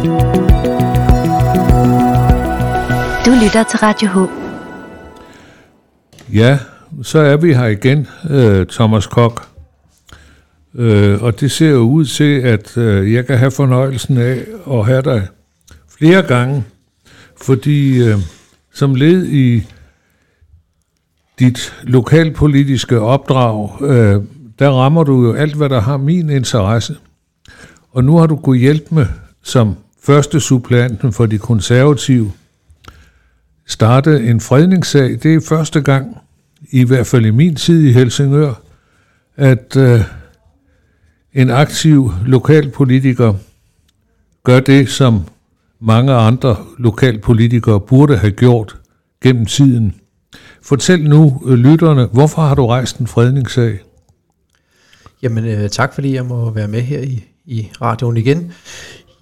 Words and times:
Du 0.00 0.06
lytter 3.44 3.64
til 3.70 3.78
Radio 3.78 4.08
H. 4.08 4.16
Ja, 6.34 6.58
så 7.02 7.18
er 7.18 7.36
vi 7.36 7.54
her 7.54 7.66
igen, 7.66 8.06
øh, 8.30 8.66
Thomas 8.66 9.06
Kok. 9.06 9.48
Øh, 10.74 11.22
og 11.22 11.40
det 11.40 11.50
ser 11.50 11.70
jo 11.70 11.78
ud 11.78 12.04
til, 12.04 12.40
at 12.40 12.76
øh, 12.76 13.12
jeg 13.12 13.26
kan 13.26 13.38
have 13.38 13.50
fornøjelsen 13.50 14.18
af 14.18 14.44
at 14.70 14.86
have 14.86 15.02
dig 15.02 15.28
flere 15.98 16.22
gange, 16.22 16.64
fordi 17.42 18.02
øh, 18.02 18.18
som 18.74 18.94
led 18.94 19.26
i 19.26 19.66
dit 21.38 21.74
lokalpolitiske 21.82 23.00
opdrag, 23.00 23.82
øh, 23.82 24.22
der 24.58 24.70
rammer 24.70 25.04
du 25.04 25.24
jo 25.24 25.32
alt, 25.32 25.54
hvad 25.54 25.68
der 25.68 25.80
har 25.80 25.96
min 25.96 26.30
interesse. 26.30 26.96
Og 27.92 28.04
nu 28.04 28.16
har 28.16 28.26
du 28.26 28.36
kunnet 28.36 28.60
hjælpe 28.60 28.94
mig 28.94 29.06
som 29.42 29.76
første 30.02 30.40
supplanten 30.40 31.12
for 31.12 31.26
de 31.26 31.38
konservative 31.38 32.32
starte 33.66 34.26
en 34.26 34.40
fredningssag. 34.40 35.18
Det 35.22 35.34
er 35.34 35.40
første 35.48 35.80
gang, 35.80 36.16
i 36.70 36.84
hvert 36.84 37.06
fald 37.06 37.26
i 37.26 37.30
min 37.30 37.56
tid 37.56 37.82
i 37.88 37.92
Helsingør, 37.92 38.54
at 39.36 39.76
øh, 39.76 40.00
en 41.34 41.50
aktiv 41.50 42.12
lokalpolitiker 42.26 43.34
gør 44.44 44.60
det, 44.60 44.88
som 44.88 45.24
mange 45.80 46.12
andre 46.12 46.56
lokalpolitikere 46.78 47.80
burde 47.80 48.16
have 48.16 48.32
gjort 48.32 48.76
gennem 49.22 49.46
tiden. 49.46 49.94
Fortæl 50.62 51.08
nu 51.08 51.42
øh, 51.46 51.54
lytterne, 51.54 52.06
hvorfor 52.06 52.42
har 52.42 52.54
du 52.54 52.66
rejst 52.66 52.98
en 52.98 53.06
fredningssag? 53.06 53.78
Jamen 55.22 55.44
øh, 55.44 55.70
tak 55.70 55.94
fordi 55.94 56.14
jeg 56.14 56.24
må 56.24 56.50
være 56.50 56.68
med 56.68 56.80
her 56.80 57.00
i, 57.00 57.24
i 57.46 57.70
radioen 57.80 58.16
igen. 58.16 58.52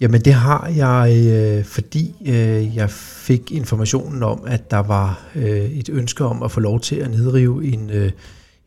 Jamen 0.01 0.21
det 0.21 0.33
har 0.33 0.67
jeg, 0.67 1.27
øh, 1.27 1.65
fordi 1.65 2.15
øh, 2.25 2.75
jeg 2.75 2.89
fik 2.89 3.51
informationen 3.51 4.23
om, 4.23 4.43
at 4.47 4.71
der 4.71 4.77
var 4.77 5.21
øh, 5.35 5.71
et 5.71 5.89
ønske 5.89 6.25
om 6.25 6.43
at 6.43 6.51
få 6.51 6.59
lov 6.59 6.79
til 6.79 6.95
at 6.95 7.11
nedrive 7.11 7.73
en, 7.73 7.89
øh, 7.89 8.11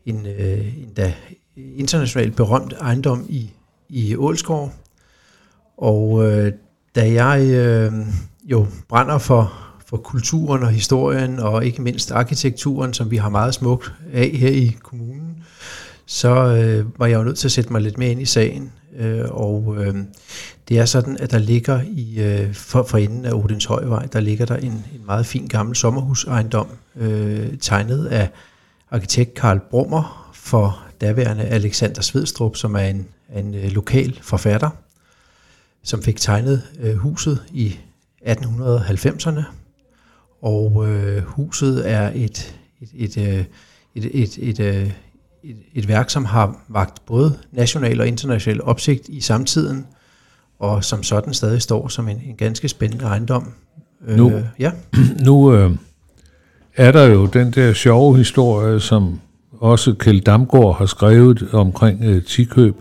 en, 0.05 0.25
øh, 0.25 0.77
en 0.77 0.93
da 0.97 1.13
internationalt 1.55 2.35
berømt 2.35 2.73
ejendom 2.81 3.25
i, 3.29 3.51
i 3.89 4.15
Ålsgård. 4.15 4.73
Og 5.77 6.31
øh, 6.31 6.51
da 6.95 7.25
jeg 7.25 7.45
øh, 7.49 7.93
jo 8.43 8.67
brænder 8.89 9.17
for, 9.17 9.53
for 9.85 9.97
kulturen 9.97 10.63
og 10.63 10.69
historien, 10.69 11.39
og 11.39 11.65
ikke 11.65 11.81
mindst 11.81 12.11
arkitekturen, 12.11 12.93
som 12.93 13.11
vi 13.11 13.17
har 13.17 13.29
meget 13.29 13.53
smukt 13.53 13.93
af 14.13 14.29
her 14.29 14.49
i 14.49 14.77
kommunen, 14.83 15.43
så 16.05 16.29
øh, 16.29 16.99
var 16.99 17.05
jeg 17.05 17.17
jo 17.17 17.23
nødt 17.23 17.37
til 17.37 17.47
at 17.47 17.51
sætte 17.51 17.71
mig 17.71 17.81
lidt 17.81 17.97
mere 17.97 18.11
ind 18.11 18.21
i 18.21 18.25
sagen. 18.25 18.71
Øh, 18.99 19.25
og 19.29 19.75
øh, 19.77 19.95
det 20.69 20.79
er 20.79 20.85
sådan, 20.85 21.17
at 21.17 21.31
der 21.31 21.37
ligger 21.37 21.81
i 21.81 22.19
øh, 22.19 22.53
for, 22.53 22.83
for 22.83 22.97
enden 22.97 23.25
af 23.25 23.33
Odins 23.33 23.65
Højvej, 23.65 24.05
der 24.05 24.19
ligger 24.19 24.45
der 24.45 24.55
en, 24.55 24.71
en 24.71 25.05
meget 25.05 25.25
fin 25.25 25.47
gammel 25.47 25.75
sommerhusejendom, 25.75 26.67
øh, 26.95 27.57
tegnet 27.57 28.05
af 28.05 28.29
arkitekt 28.91 29.33
Karl 29.33 29.59
Brummer 29.69 30.31
for 30.33 30.83
daværende 31.01 31.43
Alexander 31.43 32.01
Svedstrup, 32.01 32.55
som 32.55 32.75
er 32.75 32.79
en, 32.79 33.07
en 33.35 33.53
øh, 33.53 33.71
lokal 33.71 34.19
forfatter, 34.21 34.69
som 35.83 36.03
fik 36.03 36.19
tegnet 36.19 36.61
øh, 36.79 36.95
huset 36.95 37.43
i 37.53 37.77
1890'erne. 38.25 39.43
Og 40.41 40.89
øh, 40.89 41.23
huset 41.23 41.91
er 41.91 42.11
et, 42.15 42.55
et, 42.81 42.89
et, 42.95 43.17
øh, 43.17 43.45
et, 43.95 44.23
et, 44.23 44.37
et, 44.49 44.59
øh, 44.59 44.91
et, 45.43 45.57
et 45.73 45.87
værk, 45.87 46.09
som 46.09 46.25
har 46.25 46.61
vagt 46.67 47.05
både 47.05 47.39
national 47.51 48.01
og 48.01 48.07
international 48.07 48.61
opsigt 48.61 49.09
i 49.09 49.21
samtiden, 49.21 49.87
og 50.63 50.83
som 50.83 51.03
sådan 51.03 51.33
stadig 51.33 51.61
står 51.61 51.87
som 51.87 52.07
en, 52.07 52.21
en 52.25 52.35
ganske 52.35 52.67
spændende 52.67 53.05
ejendom. 53.05 53.51
Nu, 54.07 54.31
øh, 54.31 54.43
ja. 54.59 54.71
nu 55.27 55.53
øh, 55.53 55.71
er 56.75 56.91
der 56.91 57.05
jo 57.05 57.25
den 57.25 57.51
der 57.51 57.73
sjove 57.73 58.17
historie, 58.17 58.79
som 58.79 59.19
også 59.51 59.93
Kjeld 59.93 60.21
Damgaard 60.21 60.77
har 60.77 60.85
skrevet 60.85 61.49
omkring 61.53 62.03
øh, 62.03 62.23
tikøb, 62.23 62.75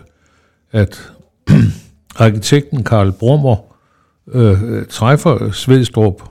at 0.72 1.12
arkitekten 2.16 2.84
Karl 2.84 3.12
Brummer 3.12 3.56
øh, 4.32 4.86
træffer 4.90 5.50
Svedstrup 5.50 6.22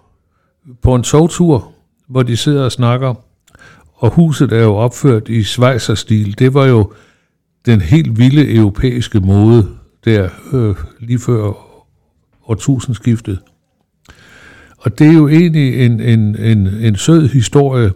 på 0.81 0.95
en 0.95 1.03
togtur, 1.03 1.71
hvor 2.07 2.23
de 2.23 2.37
sidder 2.37 2.63
og 2.63 2.71
snakker, 2.71 3.13
og 3.93 4.09
huset 4.09 4.51
er 4.53 4.61
jo 4.63 4.75
opført 4.75 5.29
i 5.29 5.43
svejserstil. 5.43 6.39
Det 6.39 6.53
var 6.53 6.65
jo 6.65 6.93
den 7.65 7.81
helt 7.81 8.17
vilde 8.17 8.55
europæiske 8.55 9.19
mode 9.19 9.67
der 10.05 10.29
øh, 10.53 10.75
lige 10.99 11.19
før 11.19 11.53
årtusindskiftet. 12.47 13.39
Og 14.77 14.99
det 14.99 15.07
er 15.07 15.13
jo 15.13 15.27
egentlig 15.27 15.85
en, 15.85 15.99
en, 15.99 16.35
en, 16.35 16.67
en 16.67 16.95
sød 16.95 17.27
historie, 17.27 17.91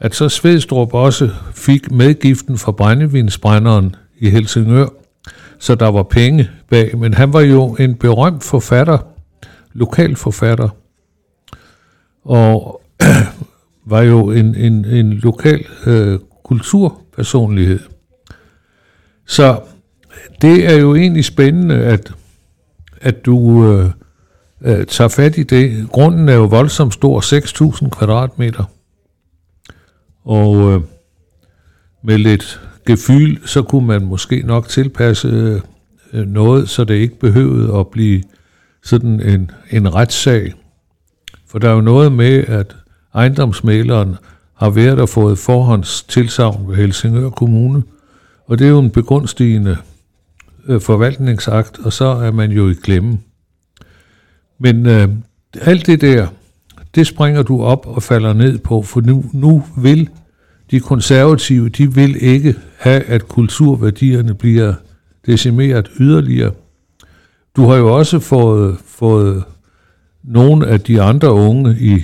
at 0.00 0.14
så 0.14 0.28
Svedstrup 0.28 0.94
også 0.94 1.30
fik 1.54 1.90
medgiften 1.90 2.58
fra 2.58 2.72
brændevinsbrænderen 2.72 3.96
i 4.18 4.30
Helsingør, 4.30 4.86
så 5.58 5.74
der 5.74 5.88
var 5.88 6.02
penge 6.02 6.50
bag. 6.70 6.98
Men 6.98 7.14
han 7.14 7.32
var 7.32 7.40
jo 7.40 7.76
en 7.80 7.94
berømt 7.94 8.44
forfatter, 8.44 8.98
lokal 9.72 10.16
forfatter, 10.16 10.68
og 12.24 12.82
var 13.92 14.02
jo 14.02 14.30
en, 14.30 14.54
en, 14.54 14.84
en 14.84 15.12
lokal 15.12 15.64
øh, 15.86 16.18
kulturpersonlighed. 16.44 17.80
Så 19.26 19.60
det 20.42 20.72
er 20.72 20.74
jo 20.74 20.94
egentlig 20.94 21.24
spændende, 21.24 21.74
at, 21.74 22.12
at 23.00 23.26
du 23.26 23.66
øh, 23.66 23.90
øh, 24.64 24.86
tager 24.86 25.08
fat 25.08 25.38
i 25.38 25.42
det. 25.42 25.88
Grunden 25.88 26.28
er 26.28 26.34
jo 26.34 26.44
voldsomt 26.44 26.94
stor, 26.94 27.20
6.000 27.82 27.88
kvadratmeter. 27.88 28.64
Og 30.24 30.72
øh, 30.72 30.80
med 32.04 32.18
lidt 32.18 32.60
gefyl, 32.86 33.38
så 33.46 33.62
kunne 33.62 33.86
man 33.86 34.04
måske 34.04 34.42
nok 34.46 34.68
tilpasse 34.68 35.62
øh, 36.12 36.26
noget, 36.26 36.68
så 36.68 36.84
det 36.84 36.94
ikke 36.94 37.18
behøvede 37.18 37.78
at 37.78 37.88
blive 37.88 38.22
sådan 38.84 39.20
en, 39.20 39.50
en 39.70 39.94
retssag. 39.94 40.54
For 41.46 41.58
der 41.58 41.68
er 41.68 41.74
jo 41.74 41.80
noget 41.80 42.12
med, 42.12 42.44
at 42.46 42.76
ejendomsmaleren 43.14 44.16
har 44.54 44.70
været 44.70 45.00
og 45.00 45.08
fået 45.08 45.38
forhåndstilsavn 45.38 46.68
ved 46.68 46.76
Helsingør 46.76 47.30
Kommune, 47.30 47.82
og 48.46 48.58
det 48.58 48.64
er 48.64 48.68
jo 48.68 48.78
en 48.78 48.90
begunstigende 48.90 49.76
øh, 50.68 50.80
forvaltningsakt, 50.80 51.78
og 51.78 51.92
så 51.92 52.04
er 52.04 52.30
man 52.30 52.50
jo 52.50 52.68
i 52.68 52.74
klemme. 52.82 53.18
Men 54.58 54.86
øh, 54.86 55.08
alt 55.60 55.86
det 55.86 56.00
der, 56.00 56.26
det 56.94 57.06
springer 57.06 57.42
du 57.42 57.62
op 57.62 57.86
og 57.86 58.02
falder 58.02 58.32
ned 58.32 58.58
på, 58.58 58.82
for 58.82 59.00
nu, 59.00 59.24
nu 59.32 59.64
vil 59.76 60.08
de 60.70 60.80
konservative, 60.80 61.68
de 61.68 61.94
vil 61.94 62.24
ikke 62.24 62.54
have, 62.78 63.02
at 63.02 63.28
kulturværdierne 63.28 64.34
bliver 64.34 64.74
decimeret 65.26 65.90
yderligere. 66.00 66.52
Du 67.56 67.66
har 67.66 67.76
jo 67.76 67.96
også 67.96 68.18
fået, 68.18 68.76
fået 68.86 69.44
nogle 70.22 70.66
af 70.66 70.80
de 70.80 71.02
andre 71.02 71.32
unge 71.32 71.76
i, 71.80 72.02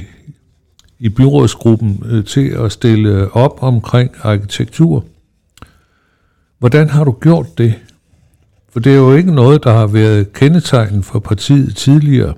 i 0.99 1.09
byrådsgruppen 1.09 2.03
øh, 2.07 2.25
til 2.25 2.49
at 2.49 2.73
stille 2.73 3.37
op 3.37 3.63
omkring 3.63 4.11
arkitektur. 4.23 5.05
Hvordan 6.59 6.89
har 6.89 7.05
du 7.05 7.13
gjort 7.21 7.59
det? 7.59 7.75
For 8.75 8.81
det 8.81 8.93
er 8.93 8.97
jo 8.97 9.15
ikke 9.15 9.35
noget, 9.35 9.65
der 9.65 9.73
har 9.73 9.87
været 9.87 10.33
kendetegn 10.33 11.03
for 11.03 11.19
partiet 11.19 11.77
tidligere. 11.77 12.35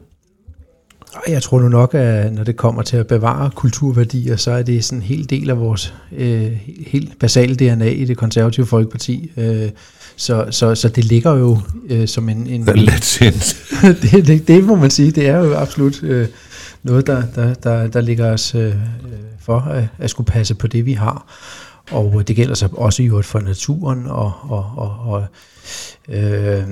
Jeg 1.28 1.42
tror 1.42 1.60
nu 1.60 1.68
nok, 1.68 1.94
at 1.94 2.32
når 2.32 2.44
det 2.44 2.56
kommer 2.56 2.82
til 2.82 2.96
at 2.96 3.06
bevare 3.06 3.50
kulturværdier, 3.54 4.36
så 4.36 4.50
er 4.50 4.62
det 4.62 4.84
sådan 4.84 4.98
en 4.98 5.02
hel 5.02 5.30
del 5.30 5.50
af 5.50 5.60
vores 5.60 5.94
øh, 6.16 6.52
helt 6.86 7.18
basale 7.18 7.54
DNA 7.54 7.88
i 7.88 8.04
det 8.04 8.16
konservative 8.16 8.66
folkeparti. 8.66 9.30
Øh, 9.36 9.68
så, 10.16 10.46
så, 10.50 10.74
så 10.74 10.88
det 10.88 11.04
ligger 11.04 11.34
jo 11.34 11.58
øh, 11.88 12.08
som 12.08 12.28
en... 12.28 12.46
en 12.46 12.66
det 12.66 12.78
let 12.78 13.18
det, 14.02 14.26
det, 14.26 14.48
det 14.48 14.64
må 14.64 14.74
man 14.74 14.90
sige. 14.90 15.10
Det 15.10 15.28
er 15.28 15.38
jo 15.38 15.54
absolut 15.54 16.02
øh, 16.02 16.28
noget, 16.86 17.06
der, 17.06 17.22
der, 17.34 17.54
der, 17.54 17.86
der 17.86 18.00
ligger 18.00 18.32
os 18.32 18.54
øh, 18.54 18.74
for 19.40 19.58
at, 19.58 19.88
at 19.98 20.10
skulle 20.10 20.26
passe 20.26 20.54
på 20.54 20.66
det, 20.66 20.86
vi 20.86 20.92
har. 20.92 21.26
Og 21.90 22.28
det 22.28 22.36
gælder 22.36 22.54
så 22.54 22.68
også 22.72 23.02
jo 23.02 23.22
for 23.22 23.40
naturen 23.40 24.06
og, 24.06 24.32
og, 24.42 24.72
og, 24.76 25.12
og 25.12 25.24
Øh, 26.08 26.64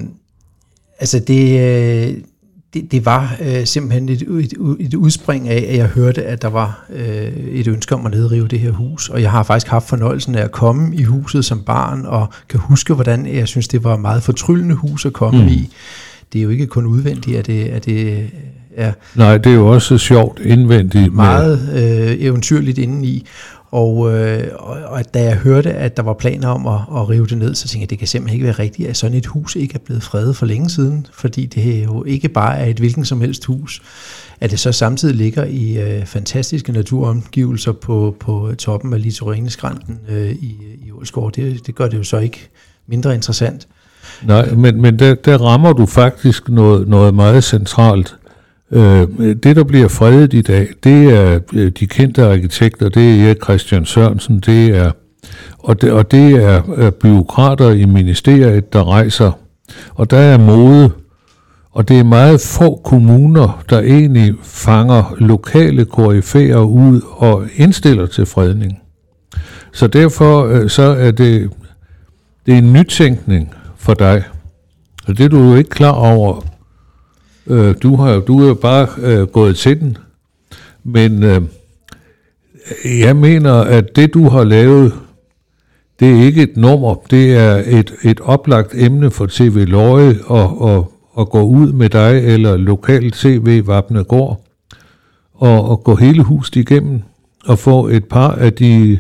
altså 0.99 1.19
det, 1.19 1.61
øh, 1.61 2.17
det, 2.75 2.93
det 2.93 3.05
var 3.05 3.37
øh, 3.41 3.67
simpelthen 3.67 4.09
et, 4.09 4.23
et, 4.23 4.53
et 4.81 4.95
udspring 4.95 5.49
af, 5.49 5.67
at 5.69 5.77
jeg 5.77 5.87
hørte, 5.87 6.25
at 6.25 6.43
der 6.43 6.49
var 6.49 6.87
øh, 6.91 7.33
et 7.33 7.67
ønske 7.67 7.95
om 7.95 8.07
at 8.07 8.13
nedrive 8.13 8.49
det 8.49 8.61
her 8.61 8.71
hus, 8.71 9.09
og 9.09 9.23
jeg 9.23 9.31
har 9.31 9.43
faktisk 9.43 9.71
haft 9.71 9.89
fornøjelsen 9.89 10.35
af 10.35 10.43
at 10.43 10.53
komme 10.53 10.97
i 10.97 11.03
huset 11.03 11.45
som 11.45 11.63
barn, 11.63 12.07
og 12.07 12.29
kan 12.49 12.61
huske, 12.61 12.95
hvordan 12.95 13.27
jeg 13.27 13.49
synes, 13.49 13.69
det 13.69 13.85
var 13.85 13.95
et 13.95 14.01
meget 14.01 14.23
fortryllende 14.23 14.75
hus 14.75 15.07
at 15.07 15.13
komme 15.13 15.43
mm. 15.43 15.49
i. 15.49 15.71
Det 16.33 16.39
er 16.39 16.43
jo 16.43 16.51
ikke 16.51 16.67
kun 16.67 16.87
udvendigt, 16.87 17.39
at 17.39 17.47
det, 17.47 17.65
at 17.65 17.85
det 17.85 18.31
er... 18.77 18.93
Nej, 19.15 19.39
det 19.39 19.53
er 19.53 19.57
jo 19.57 19.67
også 19.67 19.99
sjovt 19.99 20.41
indvendigt. 20.41 21.15
Meget 21.15 21.69
øh, 21.75 22.25
eventyrligt 22.25 22.79
indeni, 22.79 23.27
Og, 23.75 24.15
øh, 24.15 24.49
og, 24.59 24.77
og 24.87 25.15
da 25.15 25.23
jeg 25.23 25.37
hørte, 25.37 25.73
at 25.73 25.97
der 25.97 26.03
var 26.03 26.13
planer 26.15 26.49
om 26.49 26.67
at, 26.67 27.01
at 27.01 27.09
rive 27.09 27.27
det 27.27 27.39
ned, 27.39 27.55
så 27.55 27.69
tænkte 27.69 27.79
jeg, 27.79 27.83
at 27.83 27.91
det 27.91 27.99
kan 27.99 28.09
simpelthen 28.09 28.35
ikke 28.35 28.45
være 28.45 28.59
rigtigt, 28.59 28.89
at 28.89 28.97
sådan 28.97 29.17
et 29.17 29.27
hus 29.27 29.57
ikke 29.57 29.75
er 29.75 29.79
blevet 29.85 30.03
fredet 30.03 30.37
for 30.37 30.47
længe 30.47 30.71
siden, 30.71 31.07
fordi 31.13 31.47
det 31.47 31.85
jo 31.85 32.05
ikke 32.05 32.29
bare 32.29 32.59
er 32.59 32.67
et 32.67 32.77
hvilken 32.79 33.05
som 33.05 33.21
helst 33.21 33.45
hus, 33.45 33.83
at 34.41 34.51
det 34.51 34.61
så 34.61 34.73
samtidig 34.73 35.15
ligger 35.15 35.45
i 35.45 35.79
øh, 35.79 36.07
fantastiske 36.07 36.73
naturomgivelser 36.73 37.73
på, 37.73 38.17
på 38.21 38.53
toppen 38.59 38.93
af 38.93 39.03
Litorines-skrænten 39.03 39.99
øh, 40.09 40.31
i, 40.31 40.57
i 40.87 40.93
Ålsgård. 40.93 41.33
Det, 41.33 41.67
det 41.67 41.75
gør 41.75 41.89
det 41.89 41.99
jo 41.99 42.05
så 42.05 42.19
ikke 42.19 42.49
mindre 42.89 43.15
interessant. 43.15 43.69
Nej, 44.23 44.51
men, 44.51 44.81
men 44.83 44.99
der, 44.99 45.15
der 45.15 45.39
rammer 45.39 45.73
du 45.73 45.87
faktisk 45.87 46.49
noget, 46.49 46.89
noget 46.89 47.15
meget 47.15 47.45
centralt. 47.45 48.17
Øh, 48.71 49.09
det, 49.19 49.57
der 49.57 49.65
bliver 49.65 49.89
fredet 49.89 50.35
i 50.35 50.43
dag, 50.43 50.69
det 50.85 51.15
er 51.15 51.41
øh, 51.53 51.71
de 51.71 51.87
kendte 51.87 52.25
arkitekter, 52.25 52.89
det 52.89 53.21
er 53.21 53.27
Erik 53.27 53.43
Christian 53.45 53.85
Sørensen, 53.85 54.41
det 54.41 54.77
er, 54.77 54.91
og 55.59 55.83
det, 55.83 55.93
og 55.93 56.11
det 56.11 56.45
er, 56.45 56.91
byråkrater 56.91 57.71
i 57.71 57.85
ministeriet, 57.85 58.73
der 58.73 58.91
rejser, 58.91 59.33
og 59.95 60.11
der 60.11 60.19
er 60.19 60.39
mode, 60.39 60.91
og 61.75 61.89
det 61.89 61.99
er 61.99 62.05
meget 62.05 62.41
få 62.41 62.81
kommuner, 62.85 63.65
der 63.71 63.81
egentlig 63.81 64.35
fanger 64.43 65.15
lokale 65.19 65.85
koryfæer 65.85 66.59
ud 66.59 67.01
og 67.11 67.47
indstiller 67.57 68.07
til 68.07 68.27
fredning. 68.27 68.79
Så 69.73 69.87
derfor 69.87 70.45
øh, 70.45 70.69
så 70.69 70.83
er 70.83 71.11
det, 71.11 71.51
det 72.47 72.55
er 72.55 72.59
en 72.59 72.73
nytænkning 72.73 73.55
for 73.77 73.95
dig. 73.95 74.23
Og 75.07 75.19
det 75.19 75.25
er 75.25 75.29
du 75.29 75.39
jo 75.39 75.55
ikke 75.55 75.71
klar 75.71 75.93
over. 75.93 76.54
Øh, 77.47 77.75
du 77.83 77.97
har 77.97 78.21
du 78.21 78.43
er 78.43 78.49
jo 78.49 78.55
bare 78.55 78.89
øh, 78.99 79.27
gået 79.27 79.57
til 79.57 79.81
den. 79.81 79.97
Men 80.85 81.23
øh, 81.23 81.43
jeg 82.85 83.17
mener, 83.17 83.53
at 83.53 83.97
det 83.97 84.15
du 84.15 84.29
har 84.29 84.45
lavet, 84.45 84.93
det 86.01 86.11
er 86.11 86.23
ikke 86.23 86.43
et 86.43 86.57
nummer, 86.57 86.95
det 87.11 87.37
er 87.37 87.63
et, 87.67 87.95
et 88.05 88.21
oplagt 88.21 88.75
emne 88.75 89.11
for 89.11 89.27
TV 89.27 89.65
Løje 89.67 90.19
og, 90.27 90.61
og, 90.61 90.93
og 91.13 91.31
gå 91.31 91.43
ud 91.43 91.73
med 91.73 91.89
dig 91.89 92.25
eller 92.25 92.57
lokal 92.57 93.11
TV 93.11 93.67
Vapnegård 93.67 94.45
og, 95.35 95.69
og 95.71 95.85
gå 95.85 95.95
hele 95.95 96.23
huset 96.23 96.57
igennem 96.57 97.03
og 97.47 97.59
få 97.59 97.89
et 97.89 98.05
par 98.05 98.31
af 98.31 98.53
de, 98.53 98.99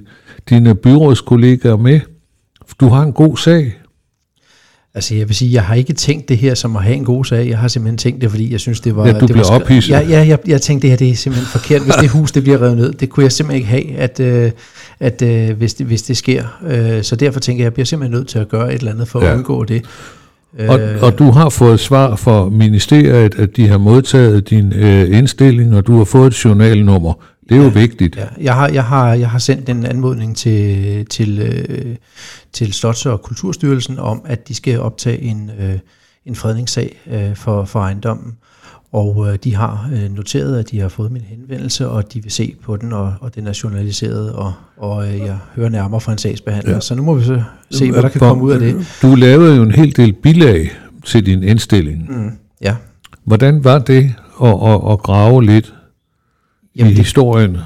dine 0.50 0.75
byrådskollegaer 0.75 1.76
med. 1.76 2.00
Du 2.81 2.88
har 2.88 3.02
en 3.02 3.12
god 3.12 3.37
sag. 3.37 3.75
Altså 4.96 5.14
jeg 5.14 5.29
vil 5.29 5.37
sige, 5.37 5.52
jeg 5.52 5.62
har 5.62 5.75
ikke 5.75 5.93
tænkt 5.93 6.29
det 6.29 6.38
her 6.38 6.55
som 6.55 6.76
at 6.76 6.82
have 6.82 6.96
en 6.96 7.05
god 7.05 7.25
sag. 7.25 7.49
Jeg 7.49 7.58
har 7.58 7.69
simpelthen 7.69 7.99
tænkt 7.99 8.23
det, 8.23 8.31
fordi 8.31 8.52
jeg 8.52 8.61
synes, 8.61 8.81
det 8.81 8.96
var... 8.96 9.06
Ja, 9.06 9.12
du 9.12 9.26
det 9.26 9.31
blev 9.32 9.44
ophidset. 9.50 9.91
Ja, 9.91 10.00
ja 10.00 10.26
jeg, 10.26 10.38
jeg 10.46 10.62
tænkte, 10.62 10.82
det 10.82 10.91
her 10.91 10.96
det 10.96 11.11
er 11.11 11.14
simpelthen 11.14 11.61
forkert, 11.61 11.82
hvis 11.82 11.94
det 11.94 12.08
hus 12.08 12.32
det 12.32 12.43
bliver 12.43 12.62
revet 12.62 12.76
ned. 12.76 12.93
Det 12.93 13.11
kunne 13.11 13.25
jeg 13.25 13.32
simpelthen 13.32 13.56
ikke 13.56 13.88
have, 13.88 13.96
at, 13.99 14.20
øh, 14.20 14.50
at 15.00 15.23
øh, 15.23 15.56
hvis, 15.56 15.75
det, 15.75 15.87
hvis 15.87 16.02
det 16.02 16.17
sker. 16.17 16.44
Øh, 16.67 17.02
så 17.02 17.17
derfor 17.17 17.41
tænker 17.41 17.61
jeg, 17.61 17.64
jeg 17.64 17.73
bliver 17.73 17.87
simpelthen 17.87 18.19
nødt 18.19 18.29
til 18.29 18.38
at 18.38 18.49
gøre 18.49 18.75
et 18.75 18.79
eller 18.79 18.93
andet 18.93 19.08
for 19.08 19.25
ja. 19.25 19.31
at 19.31 19.37
undgå 19.37 19.64
det. 19.64 19.85
Og, 20.69 20.81
og 21.00 21.19
du 21.19 21.31
har 21.31 21.49
fået 21.49 21.81
svar 21.81 22.17
fra 22.17 22.49
ministeriet, 22.49 23.35
at 23.35 23.56
de 23.56 23.69
har 23.69 23.79
modtaget 23.79 24.50
din 24.50 24.73
øh, 24.73 25.19
indstilling, 25.19 25.76
og 25.76 25.87
du 25.87 25.96
har 25.96 26.05
fået 26.05 26.26
et 26.26 26.44
journalnummer. 26.44 27.14
Det 27.49 27.55
er 27.55 27.56
ja, 27.56 27.62
jo 27.62 27.69
vigtigt. 27.69 28.17
Ja. 28.17 28.26
Jeg, 28.41 28.55
har, 28.55 28.69
jeg, 28.69 28.85
har, 28.85 29.14
jeg 29.14 29.31
har 29.31 29.38
sendt 29.38 29.69
en 29.69 29.87
anmodning 29.87 30.37
til, 30.37 31.06
til, 31.06 31.38
øh, 31.38 31.96
til 32.52 32.67
Slots- 32.73 33.06
og 33.06 33.23
Kulturstyrelsen 33.23 33.99
om, 33.99 34.23
at 34.25 34.49
de 34.49 34.55
skal 34.55 34.81
optage 34.81 35.23
en, 35.23 35.50
øh, 35.61 35.79
en 36.26 36.35
fredningssag 36.35 37.00
øh, 37.11 37.37
for, 37.37 37.64
for 37.64 37.81
ejendommen. 37.81 38.32
Og 38.93 39.26
øh, 39.29 39.38
de 39.44 39.55
har 39.55 39.91
øh, 39.93 40.12
noteret, 40.14 40.58
at 40.58 40.70
de 40.70 40.81
har 40.81 40.88
fået 40.88 41.12
min 41.12 41.23
henvendelse, 41.23 41.88
og 41.88 42.12
de 42.12 42.23
vil 42.23 42.32
se 42.32 42.55
på 42.62 42.76
den, 42.76 42.93
og, 42.93 43.14
og 43.20 43.35
den 43.35 43.46
er 43.46 43.61
journaliseret, 43.62 44.32
og, 44.32 44.52
og 44.76 45.08
øh, 45.08 45.19
jeg 45.19 45.38
hører 45.55 45.69
nærmere 45.69 46.00
fra 46.00 46.12
en 46.12 46.19
sagsbehandler. 46.19 46.75
Ja. 46.75 46.81
Så 46.81 46.94
nu 46.94 47.02
må 47.02 47.14
vi 47.14 47.25
så 47.25 47.43
se, 47.70 47.91
hvad 47.91 48.02
der 48.02 48.08
kan 48.08 48.19
komme 48.19 48.44
ud 48.44 48.52
af 48.52 48.61
det. 48.61 48.99
Du 49.02 49.14
lavede 49.14 49.56
jo 49.56 49.62
en 49.62 49.70
hel 49.70 49.96
del 49.96 50.12
bilag 50.12 50.70
til 51.05 51.26
din 51.26 51.43
indstilling. 51.43 52.06
Mm, 52.08 52.31
ja. 52.61 52.75
Hvordan 53.25 53.64
var 53.64 53.79
det 53.79 54.14
at, 54.43 54.49
at, 54.49 54.93
at 54.93 54.99
grave 54.99 55.44
lidt 55.44 55.75
Jamen 56.76 56.93
i 56.93 56.94
det, 56.94 57.05
historien? 57.05 57.56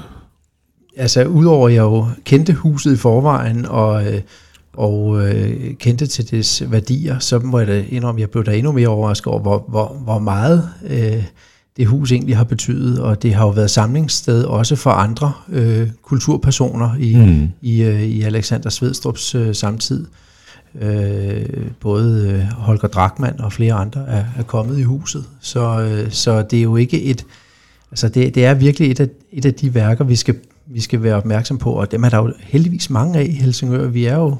Altså, 0.97 1.25
udover 1.25 1.67
at 1.67 1.73
jeg 1.73 1.81
jo 1.81 2.07
kendte 2.23 2.53
huset 2.53 2.93
i 2.93 2.97
forvejen, 2.97 3.65
og, 3.65 4.05
øh, 4.05 4.21
og 4.73 5.27
øh, 5.27 5.73
kendte 5.73 6.07
til 6.07 6.31
dets 6.31 6.71
værdier, 6.71 7.19
så 7.19 7.39
må 7.39 7.59
jeg 7.59 7.67
da 7.67 7.83
indrømme, 7.89 8.19
at 8.19 8.21
jeg 8.21 8.29
blev 8.29 8.43
da 8.43 8.57
endnu 8.57 8.71
mere 8.71 8.87
overrasket 8.87 9.27
over, 9.27 9.39
hvor, 9.41 9.65
hvor, 9.67 9.87
hvor 10.03 10.19
meget 10.19 10.69
øh, 10.89 11.23
det 11.77 11.87
hus 11.87 12.11
egentlig 12.11 12.37
har 12.37 12.43
betydet, 12.43 12.99
og 12.99 13.23
det 13.23 13.33
har 13.33 13.45
jo 13.45 13.51
været 13.51 13.71
samlingssted 13.71 14.43
også 14.43 14.75
for 14.75 14.89
andre 14.89 15.33
øh, 15.49 15.89
kulturpersoner 16.03 16.95
i, 16.99 17.15
mm. 17.15 17.49
i, 17.61 17.83
øh, 17.83 18.03
i 18.03 18.21
Alexander 18.21 18.69
Svedstrups 18.69 19.35
øh, 19.35 19.55
samtid. 19.55 20.05
Øh, 20.81 21.45
både 21.79 22.29
øh, 22.29 22.43
Holger 22.43 22.87
Drachmann 22.87 23.41
og 23.41 23.53
flere 23.53 23.73
andre 23.73 24.05
er, 24.07 24.25
er 24.37 24.43
kommet 24.43 24.79
i 24.79 24.83
huset, 24.83 25.25
så, 25.41 25.79
øh, 25.79 26.11
så 26.11 26.41
det 26.41 26.59
er 26.59 26.63
jo 26.63 26.75
ikke 26.75 27.03
et 27.03 27.25
Altså 27.91 28.09
det, 28.09 28.35
det 28.35 28.45
er 28.45 28.53
virkelig 28.53 28.91
et 28.91 28.99
af, 28.99 29.07
et 29.31 29.45
af 29.45 29.53
de 29.53 29.75
værker, 29.75 30.03
vi 30.03 30.15
skal, 30.15 30.35
vi 30.67 30.81
skal 30.81 31.03
være 31.03 31.15
opmærksom 31.15 31.57
på, 31.57 31.71
og 31.71 31.91
dem 31.91 32.03
er 32.03 32.09
der 32.09 32.17
jo 32.17 32.33
heldigvis 32.39 32.89
mange 32.89 33.19
af 33.19 33.23
i 33.23 33.31
Helsingør. 33.31 33.87
Vi 33.87 34.05
er 34.05 34.15
jo, 34.15 34.37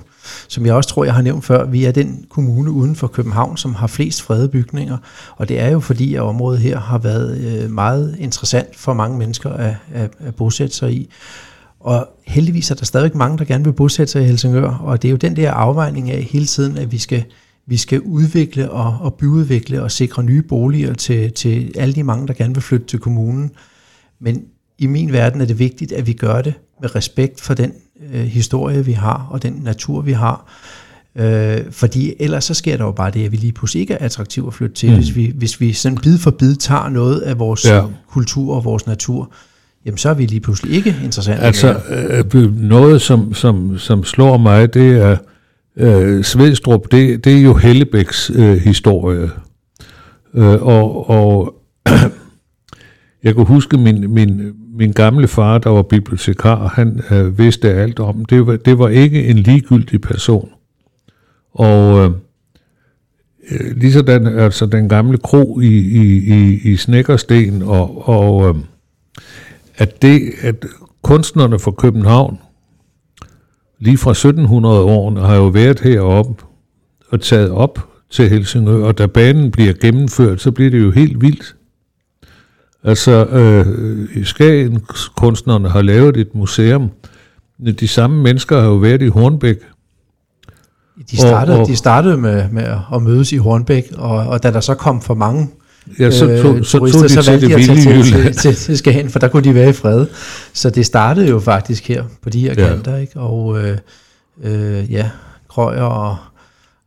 som 0.47 0.65
jeg 0.65 0.73
også 0.73 0.89
tror, 0.89 1.03
jeg 1.03 1.13
har 1.13 1.21
nævnt 1.21 1.45
før, 1.45 1.65
vi 1.65 1.85
er 1.85 1.91
den 1.91 2.25
kommune 2.29 2.71
uden 2.71 2.95
for 2.95 3.07
København, 3.07 3.57
som 3.57 3.75
har 3.75 3.87
flest 3.87 4.21
fredede 4.21 4.49
bygninger, 4.49 4.97
og 5.35 5.49
det 5.49 5.59
er 5.59 5.69
jo 5.69 5.79
fordi, 5.79 6.15
at 6.15 6.21
området 6.21 6.59
her 6.59 6.79
har 6.79 6.97
været 6.97 7.37
øh, 7.37 7.71
meget 7.71 8.15
interessant 8.19 8.75
for 8.75 8.93
mange 8.93 9.17
mennesker 9.17 9.49
at, 9.49 9.75
at, 9.93 10.11
at 10.19 10.35
bosætte 10.35 10.75
sig 10.75 10.93
i. 10.93 11.09
Og 11.79 12.07
heldigvis 12.27 12.71
er 12.71 12.75
der 12.75 12.85
stadig 12.85 13.17
mange, 13.17 13.37
der 13.37 13.45
gerne 13.45 13.63
vil 13.63 13.73
bosætte 13.73 14.11
sig 14.11 14.21
i 14.21 14.25
Helsingør, 14.25 14.69
og 14.69 15.01
det 15.01 15.07
er 15.07 15.11
jo 15.11 15.17
den 15.17 15.35
der 15.35 15.51
afvejning 15.51 16.11
af 16.11 16.23
hele 16.23 16.45
tiden, 16.45 16.77
at 16.77 16.91
vi 16.91 16.97
skal 16.97 17.23
vi 17.69 17.77
skal 17.77 18.01
udvikle 18.01 18.71
og, 18.71 18.97
og 19.01 19.13
byudvikle 19.13 19.83
og 19.83 19.91
sikre 19.91 20.23
nye 20.23 20.41
boliger 20.41 20.93
til, 20.93 21.31
til 21.31 21.71
alle 21.75 21.95
de 21.95 22.03
mange, 22.03 22.27
der 22.27 22.33
gerne 22.33 22.53
vil 22.53 22.63
flytte 22.63 22.85
til 22.85 22.99
kommunen. 22.99 23.51
Men 24.19 24.43
i 24.77 24.87
min 24.87 25.13
verden 25.13 25.41
er 25.41 25.45
det 25.45 25.59
vigtigt, 25.59 25.91
at 25.91 26.07
vi 26.07 26.13
gør 26.13 26.41
det 26.41 26.53
med 26.81 26.95
respekt 26.95 27.41
for 27.41 27.53
den 27.53 27.73
øh, 28.13 28.21
historie, 28.21 28.85
vi 28.85 28.91
har, 28.91 29.27
og 29.31 29.43
den 29.43 29.61
natur, 29.63 30.01
vi 30.01 30.11
har. 30.11 30.53
Øh, 31.15 31.57
fordi 31.71 32.13
ellers 32.19 32.43
så 32.43 32.53
sker 32.53 32.77
der 32.77 32.85
jo 32.85 32.91
bare 32.91 33.11
det, 33.11 33.25
at 33.25 33.31
vi 33.31 33.37
lige 33.37 33.53
pludselig 33.53 33.81
ikke 33.81 33.93
er 33.93 34.05
attraktive 34.05 34.47
at 34.47 34.53
flytte 34.53 34.75
til. 34.75 34.89
Mm. 34.89 34.95
Hvis, 34.95 35.15
vi, 35.15 35.33
hvis 35.35 35.61
vi 35.61 35.73
sådan 35.73 35.97
bid 35.97 36.17
for 36.17 36.31
bid 36.31 36.55
tager 36.55 36.89
noget 36.89 37.19
af 37.19 37.39
vores 37.39 37.65
ja. 37.65 37.83
kultur 38.07 38.55
og 38.55 38.65
vores 38.65 38.87
natur, 38.87 39.31
jamen 39.85 39.97
så 39.97 40.09
er 40.09 40.13
vi 40.13 40.25
lige 40.25 40.39
pludselig 40.39 40.75
ikke 40.75 40.95
interessante. 41.03 41.43
Altså 41.43 41.79
øh, 42.33 42.57
noget, 42.57 43.01
som, 43.01 43.33
som, 43.33 43.77
som 43.77 44.03
slår 44.03 44.37
mig, 44.37 44.73
det 44.73 44.97
er, 44.97 45.17
øh, 45.79 46.23
Svedstrup, 46.23 46.91
det, 46.91 47.25
det 47.25 47.37
er 47.37 47.41
jo 47.41 47.53
Hellebæks 47.53 48.31
øh, 48.35 48.57
historie. 48.57 49.29
Øh, 50.33 50.61
og 50.61 51.09
og 51.09 51.55
jeg 53.23 53.35
kunne 53.35 53.45
huske 53.45 53.77
min, 53.77 54.13
min, 54.13 54.53
min 54.73 54.91
gamle 54.91 55.27
far, 55.27 55.57
der 55.57 55.69
var 55.69 55.81
bibliotekar, 55.81 56.67
han 56.67 57.01
øh, 57.11 57.39
vidste 57.39 57.73
alt 57.73 57.99
om. 57.99 58.25
Det 58.25 58.47
var, 58.47 58.55
det 58.55 58.79
var 58.79 58.89
ikke 58.89 59.27
en 59.27 59.37
ligegyldig 59.37 60.01
person. 60.01 60.49
Og 61.51 62.05
øh, 62.05 62.11
øh 63.51 63.77
lige 63.77 63.93
sådan, 63.93 64.27
altså 64.27 64.65
den 64.65 64.89
gamle 64.89 65.17
kro 65.17 65.59
i, 65.59 65.77
i, 65.77 66.17
i, 66.17 66.59
i 66.71 66.75
Snækkersten, 66.75 67.61
og, 67.61 68.09
og 68.09 68.49
øh, 68.49 68.55
at 69.77 70.01
det, 70.01 70.21
at 70.41 70.65
kunstnerne 71.01 71.59
fra 71.59 71.71
København 71.71 72.37
lige 73.79 73.97
fra 73.97 74.11
1700-årene 74.11 75.19
har 75.19 75.35
jo 75.35 75.47
været 75.47 75.79
heroppe 75.79 76.43
og 77.09 77.21
taget 77.21 77.51
op 77.51 77.89
til 78.09 78.29
Helsingør, 78.29 78.85
og 78.85 78.97
da 78.97 79.05
banen 79.05 79.51
bliver 79.51 79.73
gennemført, 79.73 80.41
så 80.41 80.51
bliver 80.51 80.71
det 80.71 80.81
jo 80.81 80.91
helt 80.91 81.21
vildt. 81.21 81.55
Altså, 82.83 83.25
øh, 83.25 84.25
Skagen 84.25 84.81
kunstnerne 85.15 85.69
har 85.69 85.81
lavet 85.81 86.17
et 86.17 86.35
museum. 86.35 86.89
De 87.79 87.87
samme 87.87 88.23
mennesker 88.23 88.59
har 88.59 88.67
jo 88.67 88.75
været 88.75 89.01
i 89.01 89.07
Hornbæk. 89.07 89.57
De 91.11 91.17
startede, 91.17 91.55
og, 91.55 91.61
og, 91.61 91.67
de 91.67 91.75
startede 91.75 92.17
med, 92.17 92.49
med 92.49 92.63
at 92.93 93.01
mødes 93.01 93.31
i 93.31 93.37
Hornbæk, 93.37 93.91
og, 93.97 94.17
og 94.17 94.43
da 94.43 94.51
der 94.51 94.59
så 94.59 94.75
kom 94.75 95.01
for 95.01 95.13
mange 95.13 95.49
Ja, 95.99 96.11
så 96.11 96.41
tog, 96.41 96.57
øh, 96.57 96.63
så 96.63 96.77
tog 96.77 96.87
de 96.87 97.09
så 97.09 97.31
valgte 97.31 97.47
de 97.47 97.55
at 97.55 97.61
tage 97.61 98.03
til, 98.03 98.33
til, 98.33 98.55
til, 98.55 98.77
Skagen, 98.77 99.09
for 99.09 99.19
der 99.19 99.27
kunne 99.27 99.43
de 99.43 99.55
være 99.55 99.69
i 99.69 99.73
fred. 99.73 100.05
Så 100.53 100.69
det 100.69 100.85
startede 100.85 101.27
jo 101.27 101.39
faktisk 101.39 101.87
her 101.87 102.03
på 102.21 102.29
de 102.29 102.39
her 102.39 102.53
ja. 102.57 102.67
kanter, 102.67 102.97
ikke? 102.97 103.19
Og 103.19 103.59
øh, 103.59 103.77
øh, 104.43 104.91
ja, 104.91 105.09
Krøyer 105.49 105.81
og, 105.81 106.17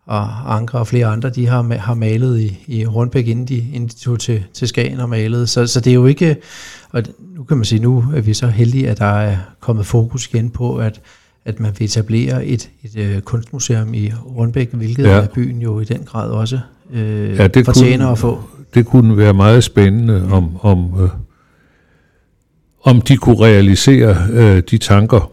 og 0.06 0.54
Anker 0.54 0.78
og 0.78 0.86
flere 0.86 1.06
andre, 1.06 1.30
de 1.30 1.46
har, 1.46 1.76
har 1.78 1.94
malet 1.94 2.40
i, 2.40 2.58
i 2.66 2.86
Rundbæk, 2.86 3.28
inden 3.28 3.46
de, 3.46 3.56
inden 3.56 3.88
de 3.88 3.94
tog 3.94 4.20
til, 4.20 4.44
til 4.54 4.68
Skagen 4.68 5.00
og 5.00 5.08
malede. 5.08 5.46
Så, 5.46 5.66
så 5.66 5.80
det 5.80 5.90
er 5.90 5.94
jo 5.94 6.06
ikke, 6.06 6.36
og 6.90 7.02
nu 7.36 7.42
kan 7.42 7.56
man 7.56 7.64
sige, 7.64 7.82
nu 7.82 8.04
er 8.16 8.20
vi 8.20 8.34
så 8.34 8.46
heldige, 8.46 8.88
at 8.88 8.98
der 8.98 9.06
er 9.06 9.36
kommet 9.60 9.86
fokus 9.86 10.26
igen 10.26 10.50
på, 10.50 10.76
at 10.76 11.00
at 11.44 11.60
man 11.60 11.72
vil 11.78 11.84
etablere 11.84 12.46
et, 12.46 12.70
et 12.82 12.96
øh, 12.96 13.20
kunstmuseum 13.20 13.94
i 13.94 14.12
Rundbæk, 14.36 14.72
hvilket 14.72 15.04
ja. 15.04 15.10
er 15.10 15.26
byen 15.26 15.62
jo 15.62 15.80
i 15.80 15.84
den 15.84 16.04
grad 16.04 16.30
også 16.30 16.58
øh, 16.92 17.36
ja, 17.36 17.46
det 17.46 17.64
fortjener 17.64 18.04
kunne, 18.04 18.12
at 18.12 18.18
få 18.18 18.42
det 18.74 18.86
kunne 18.86 19.16
være 19.16 19.34
meget 19.34 19.64
spændende, 19.64 20.28
om, 20.32 20.56
om, 20.60 21.02
øh, 21.02 21.08
om 22.82 23.00
de 23.00 23.16
kunne 23.16 23.40
realisere 23.40 24.16
øh, 24.32 24.62
de 24.70 24.78
tanker. 24.78 25.30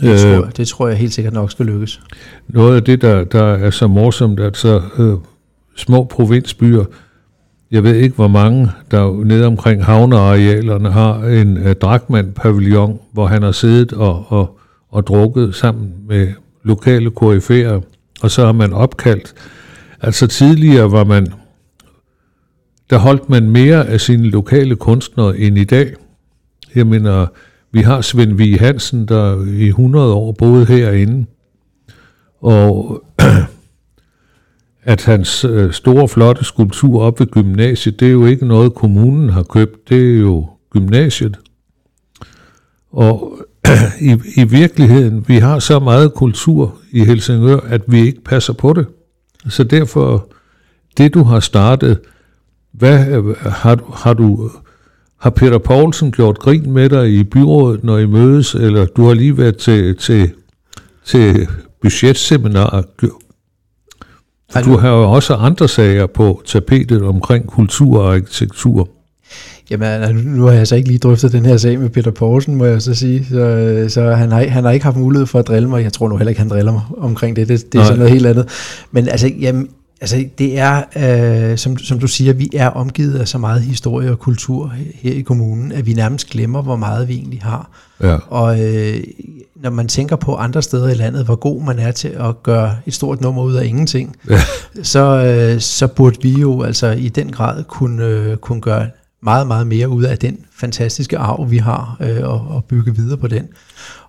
Det, 0.00 0.12
øh, 0.12 0.36
tror, 0.36 0.50
det 0.50 0.68
tror 0.68 0.88
jeg 0.88 0.96
helt 0.96 1.14
sikkert 1.14 1.34
nok 1.34 1.50
skal 1.50 1.66
lykkes. 1.66 2.00
Noget 2.48 2.76
af 2.76 2.84
det, 2.84 3.02
der, 3.02 3.24
der 3.24 3.44
er 3.44 3.70
så 3.70 3.86
morsomt, 3.86 4.40
at 4.40 4.56
så 4.56 4.82
øh, 4.98 5.14
små 5.76 6.04
provinsbyer, 6.04 6.84
jeg 7.70 7.84
ved 7.84 7.94
ikke, 7.94 8.14
hvor 8.14 8.28
mange, 8.28 8.70
der 8.90 9.24
nede 9.24 9.46
omkring 9.46 9.84
havnearealerne 9.84 10.90
har 10.90 11.24
en 11.24 11.56
uh, 11.56 11.72
Drakmand-pavillon, 11.72 13.00
hvor 13.12 13.26
han 13.26 13.42
har 13.42 13.52
siddet 13.52 13.92
og, 13.92 14.24
og, 14.28 14.58
og 14.90 15.06
drukket 15.06 15.54
sammen 15.54 15.92
med 16.08 16.28
lokale 16.62 17.10
koryfærer, 17.10 17.80
og 18.22 18.30
så 18.30 18.44
har 18.44 18.52
man 18.52 18.72
opkaldt. 18.72 19.34
Altså 20.00 20.26
tidligere 20.26 20.92
var 20.92 21.04
man, 21.04 21.32
der 22.90 22.98
holdt 22.98 23.30
man 23.30 23.50
mere 23.50 23.86
af 23.86 24.00
sine 24.00 24.30
lokale 24.30 24.76
kunstnere 24.76 25.38
end 25.38 25.58
i 25.58 25.64
dag. 25.64 25.94
Jeg 26.74 26.86
mener, 26.86 27.26
vi 27.72 27.80
har 27.80 28.00
Svend 28.00 28.32
V. 28.32 28.58
Hansen, 28.58 29.08
der 29.08 29.44
i 29.46 29.66
100 29.68 30.12
år 30.12 30.32
boede 30.32 30.66
herinde, 30.66 31.26
og 32.40 33.02
at 34.82 35.04
hans 35.04 35.44
øh, 35.44 35.72
store, 35.72 36.08
flotte 36.08 36.44
skulptur 36.44 37.02
op 37.02 37.20
ved 37.20 37.26
gymnasiet, 37.26 38.00
det 38.00 38.08
er 38.08 38.12
jo 38.12 38.26
ikke 38.26 38.46
noget, 38.46 38.74
kommunen 38.74 39.28
har 39.28 39.42
købt, 39.42 39.88
det 39.88 40.14
er 40.14 40.18
jo 40.18 40.46
gymnasiet. 40.70 41.38
Og 42.92 43.38
i, 44.00 44.16
i 44.36 44.44
virkeligheden, 44.44 45.24
vi 45.28 45.36
har 45.38 45.58
så 45.58 45.78
meget 45.78 46.14
kultur 46.14 46.78
i 46.92 47.04
Helsingør, 47.04 47.56
at 47.56 47.82
vi 47.86 48.00
ikke 48.00 48.24
passer 48.24 48.52
på 48.52 48.72
det. 48.72 48.86
Så 49.48 49.64
derfor, 49.64 50.28
det 50.98 51.14
du 51.14 51.22
har 51.22 51.40
startet, 51.40 51.98
hvad 52.78 52.98
har, 53.50 53.78
har 53.94 54.14
du 54.14 54.50
har 55.20 55.30
Peter 55.30 55.58
Poulsen 55.58 56.12
gjort 56.12 56.38
grin 56.38 56.70
med 56.70 56.88
dig 56.88 57.10
i 57.10 57.24
byrådet, 57.24 57.84
når 57.84 57.98
I 57.98 58.06
mødes, 58.06 58.54
eller 58.54 58.86
du 58.86 59.06
har 59.06 59.14
lige 59.14 59.38
været 59.38 59.56
til, 59.56 59.96
til, 59.96 60.30
til 61.04 61.48
budgetseminar? 61.82 62.84
Du 64.64 64.76
har 64.76 64.88
jo 64.88 65.12
også 65.12 65.34
andre 65.34 65.68
sager 65.68 66.06
på 66.06 66.42
tapetet 66.46 67.02
omkring 67.02 67.46
kultur 67.46 68.00
og 68.00 68.14
arkitektur. 68.14 68.88
Jamen, 69.70 69.88
altså, 69.88 70.12
nu 70.24 70.44
har 70.44 70.52
jeg 70.52 70.66
så 70.66 70.76
ikke 70.76 70.88
lige 70.88 70.98
drøftet 70.98 71.32
den 71.32 71.46
her 71.46 71.56
sag 71.56 71.80
med 71.80 71.90
Peter 71.90 72.10
Poulsen, 72.10 72.54
må 72.54 72.64
jeg 72.64 72.82
så 72.82 72.94
sige. 72.94 73.24
Så, 73.24 73.84
så 73.88 74.10
han, 74.10 74.32
har, 74.32 74.48
han 74.48 74.64
har 74.64 74.70
ikke 74.70 74.84
haft 74.84 74.96
mulighed 74.96 75.26
for 75.26 75.38
at 75.38 75.48
drille 75.48 75.68
mig. 75.68 75.82
Jeg 75.82 75.92
tror 75.92 76.08
nu 76.08 76.16
heller 76.16 76.28
ikke, 76.28 76.40
han 76.40 76.50
driller 76.50 76.72
mig 76.72 76.82
omkring 76.98 77.36
det. 77.36 77.48
Det, 77.48 77.72
det 77.72 77.74
er 77.74 77.78
Nej. 77.78 77.84
sådan 77.84 77.98
noget 77.98 78.12
helt 78.12 78.26
andet. 78.26 78.48
Men 78.90 79.08
altså, 79.08 79.30
jamen, 79.40 79.68
altså 80.00 80.24
det 80.38 80.58
er, 80.58 80.82
øh, 81.50 81.58
som, 81.58 81.78
som 81.78 81.98
du 81.98 82.06
siger, 82.06 82.32
vi 82.32 82.50
er 82.54 82.68
omgivet 82.68 83.18
af 83.18 83.28
så 83.28 83.38
meget 83.38 83.62
historie 83.62 84.10
og 84.10 84.18
kultur 84.18 84.72
her 84.94 85.12
i 85.12 85.20
kommunen, 85.20 85.72
at 85.72 85.86
vi 85.86 85.92
nærmest 85.92 86.30
glemmer, 86.30 86.62
hvor 86.62 86.76
meget 86.76 87.08
vi 87.08 87.14
egentlig 87.14 87.42
har. 87.42 87.70
Ja. 88.02 88.16
Og 88.28 88.60
øh, 88.60 89.00
når 89.56 89.70
man 89.70 89.88
tænker 89.88 90.16
på 90.16 90.34
andre 90.34 90.62
steder 90.62 90.88
i 90.88 90.94
landet, 90.94 91.24
hvor 91.24 91.36
god 91.36 91.62
man 91.62 91.78
er 91.78 91.92
til 91.92 92.08
at 92.08 92.42
gøre 92.42 92.76
et 92.86 92.94
stort 92.94 93.20
nummer 93.20 93.42
ud 93.42 93.54
af 93.54 93.64
ingenting, 93.64 94.16
ja. 94.30 94.40
så, 94.82 95.00
øh, 95.00 95.60
så 95.60 95.86
burde 95.86 96.16
vi 96.22 96.30
jo 96.30 96.62
altså 96.62 96.90
i 96.90 97.08
den 97.08 97.32
grad 97.32 97.64
kunne, 97.64 98.04
øh, 98.04 98.36
kunne 98.36 98.60
gøre 98.60 98.86
meget, 99.22 99.46
meget 99.46 99.66
mere 99.66 99.88
ud 99.88 100.02
af 100.02 100.18
den 100.18 100.38
fantastiske 100.56 101.18
arv, 101.18 101.50
vi 101.50 101.58
har, 101.58 101.96
øh, 102.00 102.28
og, 102.28 102.46
og 102.48 102.64
bygge 102.64 102.94
videre 102.94 103.16
på 103.16 103.26
den. 103.28 103.48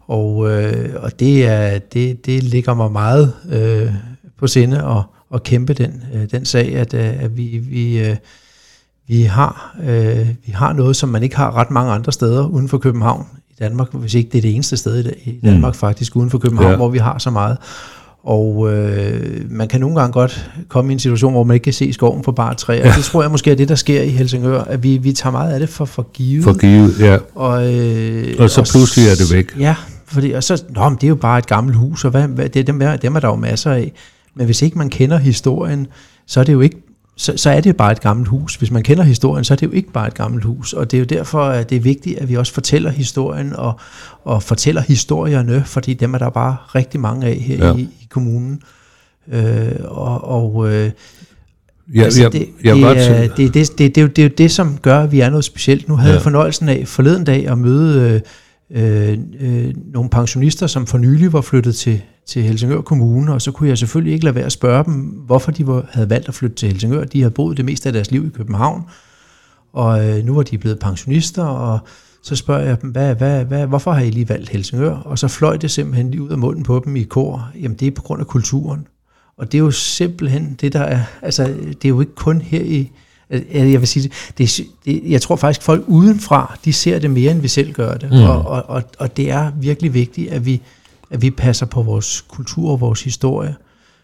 Og, 0.07 0.51
øh, 0.51 0.89
og 1.03 1.19
det, 1.19 1.47
er, 1.47 1.79
det, 1.79 2.25
det 2.25 2.43
ligger 2.43 2.73
mig 2.73 2.91
meget 2.91 3.33
øh, 3.51 3.91
på 4.39 4.47
sinde 4.47 4.77
at, 4.77 5.03
at 5.33 5.43
kæmpe 5.43 5.73
den, 5.73 6.03
øh, 6.13 6.31
den 6.31 6.45
sag, 6.45 6.75
at, 6.75 6.93
øh, 6.93 7.23
at 7.23 7.37
vi, 7.37 7.61
vi, 7.69 7.99
øh, 7.99 8.15
vi, 9.07 9.21
har, 9.21 9.75
øh, 9.83 10.27
vi 10.45 10.51
har 10.51 10.73
noget, 10.73 10.95
som 10.95 11.09
man 11.09 11.23
ikke 11.23 11.35
har 11.35 11.55
ret 11.55 11.71
mange 11.71 11.91
andre 11.91 12.11
steder 12.11 12.47
uden 12.47 12.69
for 12.69 12.77
København 12.77 13.25
i 13.49 13.53
Danmark, 13.59 13.93
hvis 13.93 14.13
ikke 14.13 14.29
det 14.31 14.37
er 14.37 14.41
det 14.41 14.55
eneste 14.55 14.77
sted 14.77 15.11
i 15.25 15.39
Danmark 15.43 15.73
mm. 15.73 15.79
faktisk 15.79 16.15
uden 16.15 16.29
for 16.29 16.37
København, 16.37 16.71
ja. 16.71 16.75
hvor 16.75 16.89
vi 16.89 16.97
har 16.97 17.17
så 17.17 17.29
meget. 17.29 17.57
Og 18.23 18.73
øh, 18.73 19.51
man 19.51 19.67
kan 19.67 19.81
nogle 19.81 19.99
gange 19.99 20.13
godt 20.13 20.51
komme 20.67 20.91
i 20.91 20.93
en 20.93 20.99
situation, 20.99 21.31
hvor 21.31 21.43
man 21.43 21.53
ikke 21.53 21.63
kan 21.63 21.73
se 21.73 21.93
skoven 21.93 22.23
for 22.23 22.31
bare 22.31 22.55
træer. 22.55 22.87
Ja. 22.87 22.93
Det 22.95 23.03
tror 23.03 23.21
jeg 23.21 23.31
måske 23.31 23.51
er 23.51 23.55
det, 23.55 23.69
der 23.69 23.75
sker 23.75 24.01
i 24.01 24.09
Helsingør, 24.09 24.61
at 24.61 24.83
vi, 24.83 24.97
vi 24.97 25.13
tager 25.13 25.31
meget 25.31 25.53
af 25.53 25.59
det 25.59 25.69
for 25.69 25.85
for 25.85 26.07
givet. 26.13 26.43
For 26.43 26.57
givet, 26.57 26.99
ja. 26.99 27.17
Og, 27.35 27.73
øh, 27.73 28.35
og 28.39 28.49
så 28.49 28.61
og 28.61 28.67
pludselig 28.67 29.09
er 29.09 29.15
det 29.15 29.33
væk. 29.33 29.59
Ja, 29.59 29.75
fordi, 30.05 30.31
og 30.31 30.43
så, 30.43 30.63
nå, 30.69 30.89
men 30.89 30.95
det 30.95 31.03
er 31.03 31.07
jo 31.07 31.15
bare 31.15 31.39
et 31.39 31.47
gammelt 31.47 31.77
hus, 31.77 32.05
og 32.05 32.11
hvad, 32.11 32.27
hvad, 32.27 32.49
det, 32.49 32.67
dem, 32.67 32.81
er, 32.81 32.95
dem 32.95 33.15
er 33.15 33.19
der 33.19 33.27
jo 33.27 33.35
masser 33.35 33.71
af. 33.71 33.93
Men 34.37 34.45
hvis 34.45 34.61
ikke 34.61 34.77
man 34.77 34.89
kender 34.89 35.17
historien, 35.17 35.87
så 36.25 36.39
er 36.39 36.43
det 36.43 36.53
jo 36.53 36.61
ikke 36.61 36.77
så, 37.19 37.33
så 37.37 37.49
er 37.49 37.61
det 37.61 37.77
bare 37.77 37.91
et 37.91 38.01
gammelt 38.01 38.29
hus. 38.29 38.55
Hvis 38.55 38.71
man 38.71 38.83
kender 38.83 39.03
historien, 39.03 39.43
så 39.43 39.53
er 39.53 39.55
det 39.55 39.67
jo 39.67 39.71
ikke 39.71 39.91
bare 39.91 40.07
et 40.07 40.13
gammelt 40.13 40.43
hus. 40.43 40.73
Og 40.73 40.91
det 40.91 40.97
er 40.97 40.99
jo 40.99 41.05
derfor, 41.05 41.43
at 41.43 41.69
det 41.69 41.75
er 41.75 41.79
vigtigt, 41.79 42.19
at 42.19 42.29
vi 42.29 42.35
også 42.35 42.53
fortæller 42.53 42.89
historien 42.89 43.53
og, 43.55 43.79
og 44.23 44.43
fortæller 44.43 44.81
historierne, 44.81 45.63
fordi 45.65 45.93
dem 45.93 46.13
er 46.13 46.17
der 46.17 46.29
bare 46.29 46.57
rigtig 46.75 46.99
mange 46.99 47.27
af 47.27 47.35
her 47.35 47.67
ja. 47.67 47.75
i, 47.75 47.81
i 47.81 48.07
kommunen. 48.09 48.61
Øh, 49.31 49.71
og 49.83 50.23
og 50.23 50.73
øh, 50.73 50.91
Ja, 51.93 52.03
altså, 52.03 52.23
det, 52.23 52.33
det, 52.33 52.47
det, 52.63 52.83
er, 52.83 53.21
det, 53.21 53.37
det, 53.37 53.53
det, 53.53 53.77
det, 53.77 53.95
det, 53.95 53.97
er 53.97 54.01
jo, 54.01 54.07
det 54.07 54.19
er 54.19 54.23
jo 54.23 54.33
det, 54.37 54.51
som 54.51 54.77
gør, 54.77 54.99
at 54.99 55.11
vi 55.11 55.19
er 55.19 55.29
noget 55.29 55.45
specielt. 55.45 55.87
Nu 55.87 55.95
havde 55.95 56.09
ja. 56.09 56.15
jeg 56.15 56.23
fornøjelsen 56.23 56.69
af 56.69 56.87
forleden 56.87 57.23
dag 57.23 57.47
at 57.47 57.57
møde 57.57 58.21
øh, 58.71 59.17
øh, 59.39 59.73
nogle 59.93 60.09
pensionister, 60.09 60.67
som 60.67 60.87
for 60.87 60.97
nylig 60.97 61.33
var 61.33 61.41
flyttet 61.41 61.75
til, 61.75 62.01
til 62.25 62.43
Helsingør 62.43 62.81
Kommune, 62.81 63.33
og 63.33 63.41
så 63.41 63.51
kunne 63.51 63.69
jeg 63.69 63.77
selvfølgelig 63.77 64.13
ikke 64.13 64.25
lade 64.25 64.35
være 64.35 64.45
at 64.45 64.51
spørge 64.51 64.83
dem, 64.83 64.93
hvorfor 65.03 65.51
de 65.51 65.67
var, 65.67 65.85
havde 65.91 66.09
valgt 66.09 66.27
at 66.27 66.33
flytte 66.33 66.55
til 66.55 66.69
Helsingør. 66.69 67.03
De 67.03 67.21
havde 67.21 67.33
boet 67.33 67.57
det 67.57 67.65
meste 67.65 67.89
af 67.89 67.93
deres 67.93 68.11
liv 68.11 68.25
i 68.25 68.29
København, 68.29 68.83
og 69.73 70.09
øh, 70.09 70.25
nu 70.25 70.35
var 70.35 70.43
de 70.43 70.57
blevet 70.57 70.79
pensionister, 70.79 71.43
og 71.43 71.79
så 72.21 72.35
spørger 72.35 72.63
jeg 72.63 72.81
dem, 72.81 72.89
hvad, 72.89 73.15
hvad, 73.15 73.45
hvad, 73.45 73.67
hvorfor 73.67 73.91
har 73.91 74.01
I 74.01 74.09
lige 74.09 74.29
valgt 74.29 74.49
Helsingør? 74.49 74.95
Og 74.95 75.19
så 75.19 75.27
fløj 75.27 75.57
det 75.57 75.71
simpelthen 75.71 76.11
lige 76.11 76.21
ud 76.21 76.29
af 76.29 76.37
munden 76.37 76.63
på 76.63 76.81
dem 76.85 76.95
i 76.95 77.03
kor. 77.03 77.51
Jamen 77.61 77.77
det 77.77 77.87
er 77.87 77.91
på 77.91 78.01
grund 78.01 78.21
af 78.21 78.27
kulturen. 78.27 78.87
Og 79.37 79.51
det 79.51 79.57
er 79.57 79.59
jo 79.59 79.71
simpelthen 79.71 80.57
det, 80.61 80.73
der 80.73 80.79
er, 80.79 80.99
altså 81.21 81.43
det 81.67 81.85
er 81.85 81.89
jo 81.89 81.99
ikke 81.99 82.15
kun 82.15 82.41
her 82.41 82.61
i, 82.61 82.91
jeg 83.53 83.79
vil 83.79 83.87
sige 83.87 84.11
det, 84.37 84.59
det, 84.85 85.01
jeg 85.05 85.21
tror 85.21 85.35
faktisk, 85.35 85.61
folk 85.61 85.83
udenfra, 85.87 86.57
de 86.65 86.73
ser 86.73 86.99
det 86.99 87.11
mere, 87.11 87.31
end 87.31 87.41
vi 87.41 87.47
selv 87.47 87.73
gør 87.73 87.93
det. 87.93 88.11
Mm. 88.11 88.17
Og, 88.17 88.45
og, 88.45 88.63
og, 88.67 88.83
og 88.99 89.17
det 89.17 89.31
er 89.31 89.51
virkelig 89.59 89.93
vigtigt, 89.93 90.31
at 90.31 90.45
vi, 90.45 90.61
at 91.11 91.21
vi 91.21 91.29
passer 91.29 91.65
på 91.65 91.81
vores 91.83 92.25
kultur 92.27 92.71
og 92.71 92.81
vores 92.81 93.03
historie, 93.03 93.55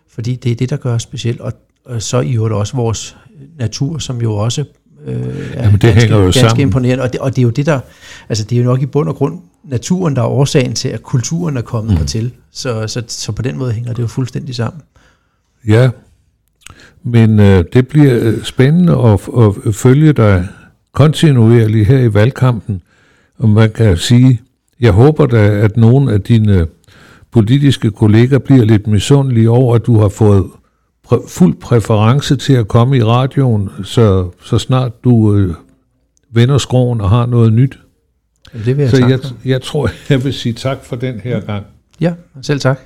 fordi 0.09 0.35
det 0.35 0.51
er 0.51 0.55
det, 0.55 0.69
der 0.69 0.77
gør 0.77 0.95
os 0.95 1.01
specielt, 1.01 1.41
og, 1.41 1.53
og 1.85 2.01
så 2.01 2.19
i 2.19 2.33
øvrigt 2.33 2.53
også 2.53 2.75
vores 2.75 3.17
natur, 3.59 3.97
som 3.97 4.21
jo 4.21 4.35
også 4.35 4.63
øh, 5.05 5.15
er 5.53 5.63
Jamen, 5.63 5.71
det 5.71 5.81
ganske, 5.81 5.99
hænger 5.99 6.17
jo 6.17 6.23
ganske 6.23 6.39
sammen. 6.39 6.61
imponerende, 6.61 7.03
og 7.03 7.13
det, 7.13 7.19
og 7.21 7.35
det 7.35 7.41
er 7.41 7.43
jo 7.43 7.49
det, 7.49 7.65
der, 7.65 7.79
altså 8.29 8.43
det 8.43 8.55
er 8.55 8.59
jo 8.59 8.65
nok 8.65 8.81
i 8.81 8.85
bund 8.85 9.09
og 9.09 9.15
grund 9.15 9.39
naturen, 9.63 10.15
der 10.15 10.21
er 10.21 10.27
årsagen 10.27 10.73
til, 10.73 10.89
at 10.89 11.03
kulturen 11.03 11.57
er 11.57 11.61
kommet 11.61 11.91
mm. 11.91 11.97
hertil, 11.97 12.31
så, 12.51 12.87
så, 12.87 13.03
så 13.07 13.31
på 13.31 13.41
den 13.41 13.57
måde 13.57 13.71
hænger 13.71 13.93
det 13.93 14.01
jo 14.01 14.07
fuldstændig 14.07 14.55
sammen. 14.55 14.81
Ja, 15.67 15.89
men 17.03 17.39
øh, 17.39 17.63
det 17.73 17.87
bliver 17.87 18.19
øh, 18.21 18.43
spændende 18.43 18.93
at, 18.93 19.19
at 19.67 19.75
følge 19.75 20.13
dig 20.13 20.47
kontinuerligt 20.91 21.87
her 21.87 21.99
i 21.99 22.13
valgkampen, 22.13 22.81
og 23.37 23.49
man 23.49 23.71
kan 23.71 23.97
sige, 23.97 24.41
jeg 24.79 24.91
håber 24.91 25.25
da, 25.25 25.37
at 25.37 25.77
nogle 25.77 26.13
af 26.13 26.21
dine 26.21 26.67
politiske 27.31 27.91
kolleger 27.91 28.39
bliver 28.39 28.65
lidt 28.65 28.87
misundelige 28.87 29.49
over, 29.49 29.75
at 29.75 29.85
du 29.85 29.99
har 29.99 30.09
fået 30.09 30.45
præ- 31.07 31.29
fuld 31.29 31.55
præference 31.61 32.35
til 32.35 32.53
at 32.53 32.67
komme 32.67 32.97
i 32.97 33.03
radioen, 33.03 33.69
så, 33.83 34.29
så 34.41 34.57
snart 34.57 35.03
du 35.03 35.35
øh, 35.35 35.55
vender 36.31 36.57
skroen 36.57 37.01
og 37.01 37.09
har 37.09 37.25
noget 37.25 37.53
nyt. 37.53 37.79
Det 38.65 38.77
vil 38.77 38.83
jeg 38.83 38.89
så 38.89 39.05
jeg, 39.07 39.19
jeg 39.45 39.61
tror, 39.61 39.89
jeg 40.09 40.23
vil 40.23 40.33
sige 40.33 40.53
tak 40.53 40.77
for 40.83 40.95
den 40.95 41.19
her 41.19 41.39
gang. 41.39 41.65
Ja, 41.99 42.13
selv 42.41 42.59
tak. 42.59 42.79